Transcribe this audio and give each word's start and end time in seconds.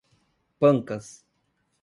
Pancas 0.57 1.21